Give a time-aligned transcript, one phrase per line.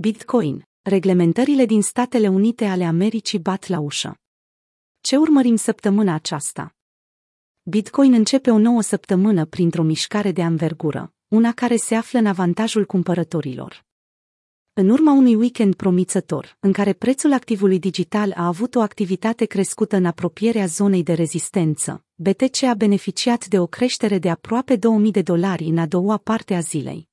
[0.00, 0.68] Bitcoin.
[0.82, 4.18] Reglementările din Statele Unite ale Americii bat la ușă.
[5.00, 6.74] Ce urmărim săptămâna aceasta?
[7.62, 12.84] Bitcoin începe o nouă săptămână printr-o mișcare de anvergură, una care se află în avantajul
[12.84, 13.84] cumpărătorilor.
[14.72, 19.96] În urma unui weekend promițător, în care prețul activului digital a avut o activitate crescută
[19.96, 25.22] în apropierea zonei de rezistență, BTC a beneficiat de o creștere de aproape 2000 de
[25.22, 27.07] dolari în a doua parte a zilei.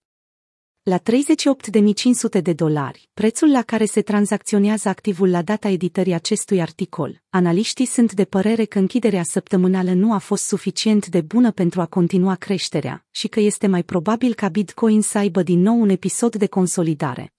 [0.87, 7.21] La 38.500 de dolari, prețul la care se tranzacționează activul la data editării acestui articol,
[7.29, 11.85] analiștii sunt de părere că închiderea săptămânală nu a fost suficient de bună pentru a
[11.85, 16.35] continua creșterea și că este mai probabil ca Bitcoin să aibă din nou un episod
[16.35, 17.33] de consolidare.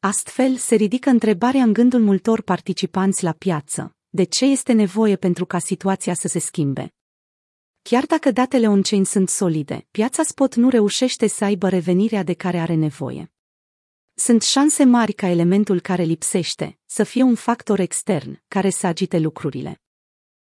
[0.00, 3.96] Astfel, se ridică întrebarea în gândul multor participanți la piață.
[4.08, 6.93] De ce este nevoie pentru ca situația să se schimbe?
[7.90, 12.58] Chiar dacă datele on-chain sunt solide, piața spot nu reușește să aibă revenirea de care
[12.58, 13.32] are nevoie.
[14.14, 19.18] Sunt șanse mari ca elementul care lipsește să fie un factor extern care să agite
[19.18, 19.80] lucrurile.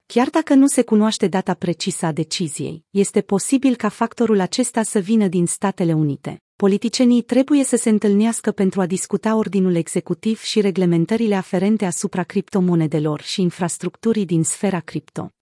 [0.07, 4.99] Chiar dacă nu se cunoaște data precisă a deciziei, este posibil ca factorul acesta să
[4.99, 6.43] vină din Statele Unite.
[6.57, 13.21] Politicienii trebuie să se întâlnească pentru a discuta ordinul executiv și reglementările aferente asupra criptomonedelor
[13.21, 15.33] și infrastructurii din sfera cripto.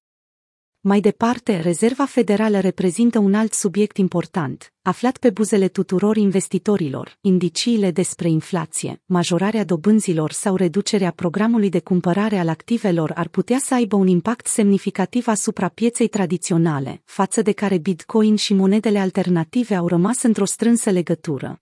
[0.89, 7.91] Mai departe, Rezerva Federală reprezintă un alt subiect important, aflat pe buzele tuturor investitorilor, indiciile
[7.91, 13.97] despre inflație, majorarea dobânzilor sau reducerea programului de cumpărare al activelor ar putea să aibă
[13.97, 20.23] un impact semnificativ asupra pieței tradiționale, față de care Bitcoin și monedele alternative au rămas
[20.23, 21.61] într-o strânsă legătură.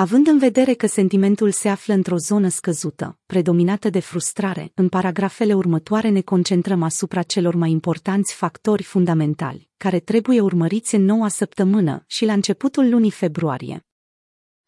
[0.00, 5.54] Având în vedere că sentimentul se află într-o zonă scăzută, predominată de frustrare, în paragrafele
[5.54, 12.04] următoare ne concentrăm asupra celor mai importanți factori fundamentali, care trebuie urmăriți în noua săptămână
[12.06, 13.86] și la începutul lunii februarie.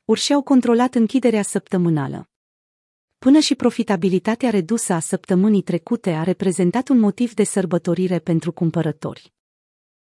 [0.04, 2.28] Urși au controlat închiderea săptămânală.
[3.18, 9.32] Până și profitabilitatea redusă a săptămânii trecute a reprezentat un motiv de sărbătorire pentru cumpărători.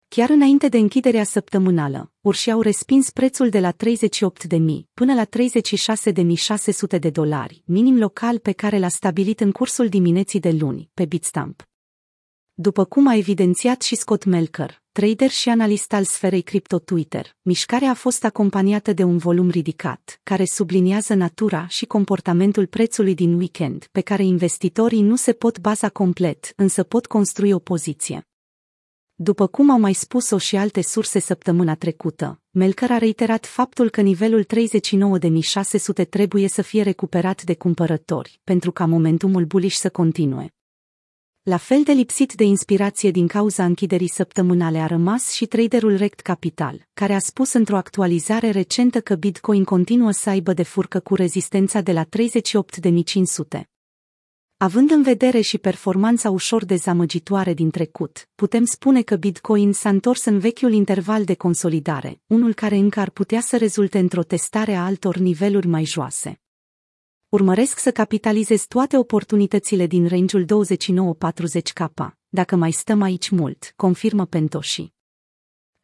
[0.09, 3.79] Chiar înainte de închiderea săptămânală, urși au respins prețul de la 38.000
[4.95, 10.51] până la 36.600 de dolari, minim local pe care l-a stabilit în cursul dimineții de
[10.51, 11.69] luni, pe Bitstamp.
[12.55, 17.91] După cum a evidențiat și Scott Melker, trader și analist al sferei cripto Twitter, mișcarea
[17.91, 23.89] a fost acompaniată de un volum ridicat, care subliniază natura și comportamentul prețului din weekend,
[23.93, 28.27] pe care investitorii nu se pot baza complet, însă pot construi o poziție.
[29.19, 34.01] După cum au mai spus-o și alte surse săptămâna trecută, Melker a reiterat faptul că
[34.01, 40.55] nivelul 39.600 trebuie să fie recuperat de cumpărători, pentru ca momentumul bullish să continue.
[41.43, 46.21] La fel de lipsit de inspirație din cauza închiderii săptămânale a rămas și traderul Rect
[46.21, 51.15] Capital, care a spus într-o actualizare recentă că Bitcoin continuă să aibă de furcă cu
[51.15, 53.76] rezistența de la 38.500.
[54.59, 60.25] Având în vedere și performanța ușor dezamăgitoare din trecut, putem spune că Bitcoin s-a întors
[60.25, 64.85] în vechiul interval de consolidare, unul care încă ar putea să rezulte într-o testare a
[64.85, 66.41] altor niveluri mai joase.
[67.29, 74.96] Urmăresc să capitalizez toate oportunitățile din range-ul 29-40K, dacă mai stăm aici mult, confirmă Pentoshi.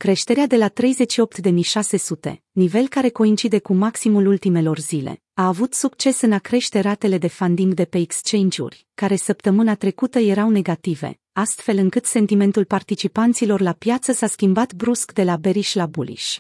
[0.03, 6.33] Creșterea de la 38.600, nivel care coincide cu maximul ultimelor zile, a avut succes în
[6.33, 12.05] a crește ratele de funding de pe exchange-uri, care săptămâna trecută erau negative, astfel încât
[12.05, 16.37] sentimentul participanților la piață s-a schimbat brusc de la bearish la bullish.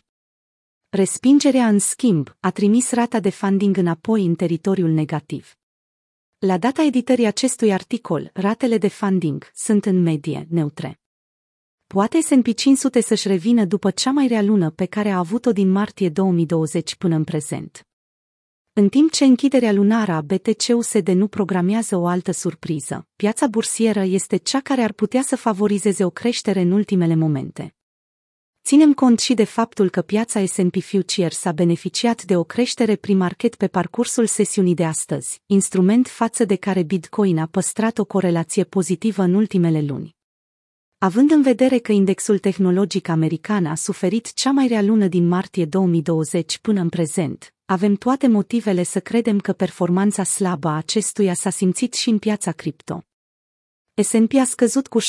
[0.88, 5.56] Respingerea, în schimb, a trimis rata de funding înapoi în teritoriul negativ.
[6.38, 11.01] La data editării acestui articol, ratele de funding sunt în medie neutre.
[11.92, 15.70] Poate S&P 500 să-și revină după cea mai rea lună pe care a avut-o din
[15.70, 17.86] martie 2020 până în prezent.
[18.72, 24.36] În timp ce închiderea lunară a BTC-USD nu programează o altă surpriză, piața bursieră este
[24.36, 27.74] cea care ar putea să favorizeze o creștere în ultimele momente.
[28.64, 33.54] Ținem cont și de faptul că piața S&P Futures a beneficiat de o creștere primarket
[33.54, 39.22] pe parcursul sesiunii de astăzi, instrument față de care Bitcoin a păstrat o corelație pozitivă
[39.22, 40.20] în ultimele luni.
[41.02, 45.64] Având în vedere că indexul tehnologic american a suferit cea mai rea lună din martie
[45.64, 51.50] 2020 până în prezent, avem toate motivele să credem că performanța slabă a acestuia s-a
[51.50, 53.04] simțit și în piața cripto.
[53.94, 55.04] S&P a scăzut cu 7%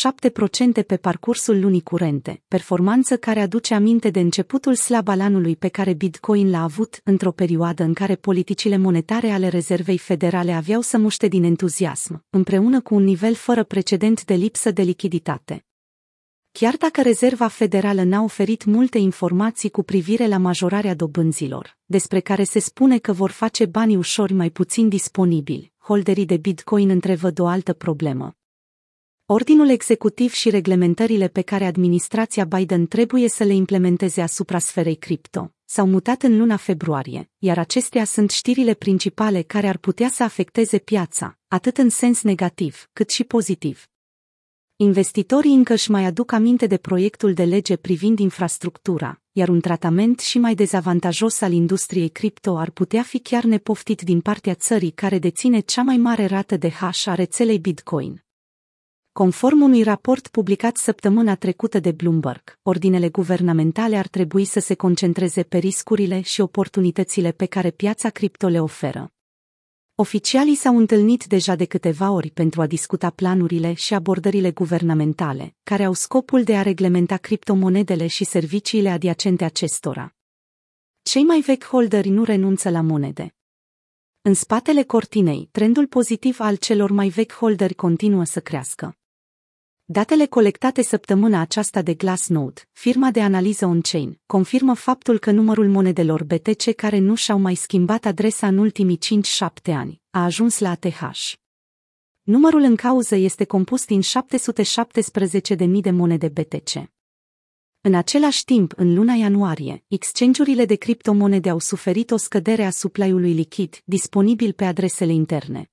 [0.87, 5.93] pe parcursul lunii curente, performanță care aduce aminte de începutul slab al anului pe care
[5.93, 11.27] Bitcoin l-a avut într-o perioadă în care politicile monetare ale Rezervei Federale aveau să muște
[11.27, 15.65] din entuziasm, împreună cu un nivel fără precedent de lipsă de lichiditate.
[16.59, 22.43] Chiar dacă Rezerva Federală n-a oferit multe informații cu privire la majorarea dobânzilor, despre care
[22.43, 27.47] se spune că vor face banii ușori mai puțin disponibili, holderii de Bitcoin întrevăd o
[27.47, 28.35] altă problemă.
[29.25, 35.53] Ordinul executiv și reglementările pe care administrația Biden trebuie să le implementeze asupra sferei cripto
[35.65, 40.77] s-au mutat în luna februarie, iar acestea sunt știrile principale care ar putea să afecteze
[40.77, 43.87] piața, atât în sens negativ, cât și pozitiv.
[44.83, 50.19] Investitorii încă își mai aduc aminte de proiectul de lege privind infrastructura, iar un tratament
[50.19, 55.19] și mai dezavantajos al industriei cripto ar putea fi chiar nepoftit din partea țării care
[55.19, 58.23] deține cea mai mare rată de hash a rețelei Bitcoin.
[59.11, 65.43] Conform unui raport publicat săptămâna trecută de Bloomberg, ordinele guvernamentale ar trebui să se concentreze
[65.43, 69.12] pe riscurile și oportunitățile pe care piața cripto le oferă.
[70.03, 75.83] Oficialii s-au întâlnit deja de câteva ori pentru a discuta planurile și abordările guvernamentale, care
[75.83, 80.15] au scopul de a reglementa criptomonedele și serviciile adiacente acestora.
[81.01, 83.35] Cei mai vechi holderi nu renunță la monede.
[84.21, 88.97] În spatele cortinei, trendul pozitiv al celor mai vechi holderi continuă să crească.
[89.93, 96.23] Datele colectate săptămâna aceasta de Glassnode, firma de analiză on-chain, confirmă faptul că numărul monedelor
[96.23, 101.33] BTC care nu și-au mai schimbat adresa în ultimii 5-7 ani a ajuns la ATH.
[102.21, 106.71] Numărul în cauză este compus din 717.000 de monede BTC.
[107.81, 113.33] În același timp, în luna ianuarie, exchange-urile de criptomonede au suferit o scădere a supply-ului
[113.33, 115.72] lichid disponibil pe adresele interne.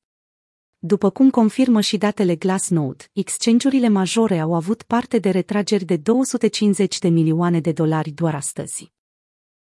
[0.82, 6.98] După cum confirmă și datele Glassnode, exchange-urile majore au avut parte de retrageri de 250
[6.98, 8.92] de milioane de dolari doar astăzi.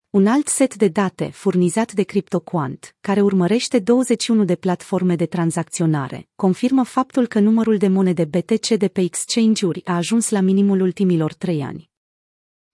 [0.10, 6.30] Un alt set de date, furnizat de CryptoQuant, care urmărește 21 de platforme de tranzacționare,
[6.36, 11.34] confirmă faptul că numărul de monede BTC de pe exchange-uri a ajuns la minimul ultimilor
[11.34, 11.90] trei ani.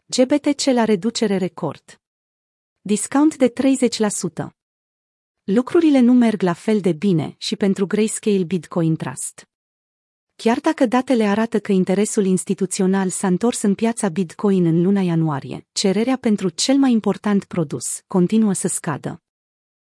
[0.05, 2.01] GBTC la reducere record.
[2.81, 3.53] Discount de
[4.43, 4.56] 30%.
[5.49, 9.47] Lucrurile nu merg la fel de bine și pentru Grayscale Bitcoin Trust.
[10.35, 15.67] Chiar dacă datele arată că interesul instituțional s-a întors în piața Bitcoin în luna ianuarie,
[15.71, 19.21] cererea pentru cel mai important produs continuă să scadă.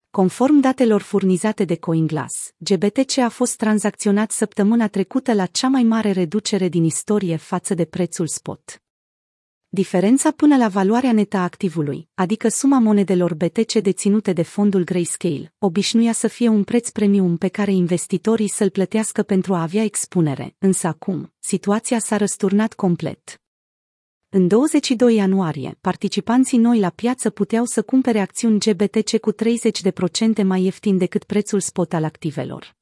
[0.09, 6.11] Conform datelor furnizate de CoinGlass, GBTC a fost tranzacționat săptămâna trecută la cea mai mare
[6.11, 8.81] reducere din istorie față de prețul spot.
[9.69, 15.53] Diferența până la valoarea netă a activului, adică suma monedelor BTC deținute de fondul Grayscale,
[15.57, 20.55] obișnuia să fie un preț premium pe care investitorii să-l plătească pentru a avea expunere,
[20.57, 23.41] însă acum, situația s-a răsturnat complet.
[24.29, 30.63] În 22 ianuarie, participanții noi la piață puteau să cumpere acțiuni GBTC cu 30% mai
[30.63, 32.76] ieftin decât prețul spot al activelor.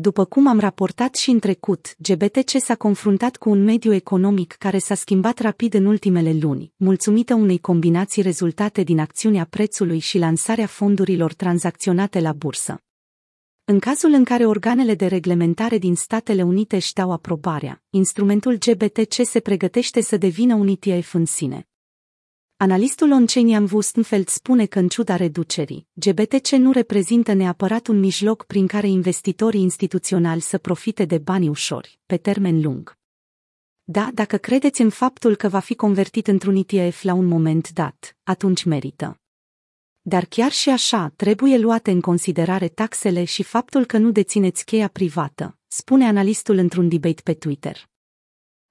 [0.00, 4.78] După cum am raportat și în trecut, GBTC s-a confruntat cu un mediu economic care
[4.78, 10.66] s-a schimbat rapid în ultimele luni, mulțumită unei combinații rezultate din acțiunea prețului și lansarea
[10.66, 12.82] fondurilor tranzacționate la bursă.
[13.64, 19.14] În cazul în care organele de reglementare din Statele Unite își dau aprobarea, instrumentul GBTC
[19.24, 21.68] se pregătește să devină un ETF în sine.
[22.60, 28.66] Analistul Oncenian Wustenfeld spune că în ciuda reducerii, GBTC nu reprezintă neapărat un mijloc prin
[28.66, 32.98] care investitorii instituționali să profite de bani ușori, pe termen lung.
[33.84, 38.16] Da, dacă credeți în faptul că va fi convertit într-un ETF la un moment dat,
[38.22, 39.20] atunci merită.
[40.00, 44.88] Dar chiar și așa, trebuie luate în considerare taxele și faptul că nu dețineți cheia
[44.88, 47.88] privată, spune analistul într-un debate pe Twitter.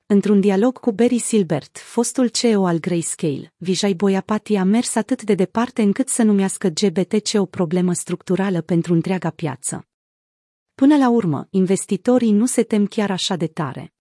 [0.10, 5.34] Într-un dialog cu Barry Silbert, fostul CEO al Grayscale, Vijay Boyapati a mers atât de
[5.34, 9.88] departe încât să numească GBTC o problemă structurală pentru întreaga piață.
[10.76, 13.94] Până la urmă, investitorii nu se tem chiar așa de tare.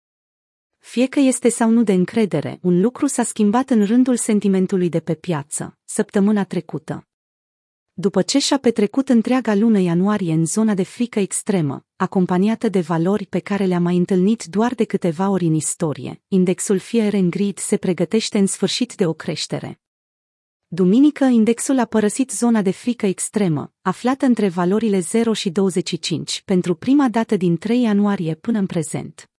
[0.79, 5.01] Fie că este sau nu de încredere, un lucru s-a schimbat în rândul sentimentului de
[5.01, 7.07] pe piață, săptămâna trecută
[7.99, 13.27] după ce și-a petrecut întreaga lună ianuarie în zona de frică extremă, acompaniată de valori
[13.27, 17.59] pe care le-a mai întâlnit doar de câteva ori în istorie, indexul Fear and Greed
[17.59, 19.81] se pregătește în sfârșit de o creștere.
[20.67, 26.75] Duminică, indexul a părăsit zona de frică extremă, aflată între valorile 0 și 25, pentru
[26.75, 29.31] prima dată din 3 ianuarie până în prezent.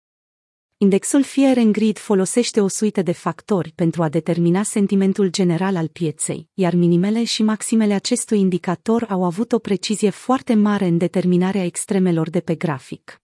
[0.80, 5.88] Indexul Fear and Greed folosește o suită de factori pentru a determina sentimentul general al
[5.88, 11.64] pieței, iar minimele și maximele acestui indicator au avut o precizie foarte mare în determinarea
[11.64, 13.22] extremelor de pe grafic.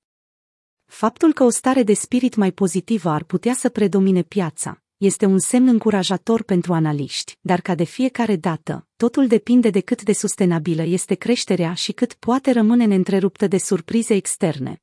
[0.85, 5.39] Faptul că o stare de spirit mai pozitivă ar putea să predomine piața este un
[5.39, 10.83] semn încurajator pentru analiști, dar ca de fiecare dată, totul depinde de cât de sustenabilă
[10.83, 14.77] este creșterea și cât poate rămâne neîntreruptă de surprize externe.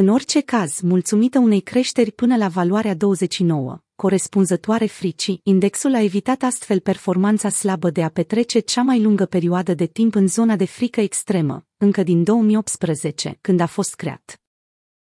[0.00, 6.42] În orice caz, mulțumită unei creșteri până la valoarea 29, corespunzătoare fricii, indexul a evitat
[6.42, 10.64] astfel performanța slabă de a petrece cea mai lungă perioadă de timp în zona de
[10.64, 14.40] frică extremă, încă din 2018, când a fost creat.